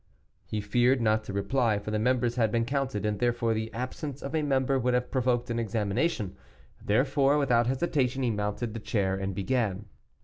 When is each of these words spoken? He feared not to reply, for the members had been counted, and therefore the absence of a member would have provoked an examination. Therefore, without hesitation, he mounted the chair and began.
He 0.47 0.61
feared 0.61 0.99
not 0.99 1.23
to 1.25 1.31
reply, 1.31 1.77
for 1.77 1.91
the 1.91 1.99
members 1.99 2.35
had 2.35 2.51
been 2.51 2.65
counted, 2.65 3.05
and 3.05 3.19
therefore 3.19 3.53
the 3.53 3.71
absence 3.71 4.23
of 4.23 4.33
a 4.33 4.41
member 4.41 4.79
would 4.79 4.95
have 4.95 5.11
provoked 5.11 5.51
an 5.51 5.59
examination. 5.59 6.35
Therefore, 6.83 7.37
without 7.37 7.67
hesitation, 7.67 8.23
he 8.23 8.31
mounted 8.31 8.73
the 8.73 8.79
chair 8.79 9.15
and 9.15 9.35
began. 9.35 9.85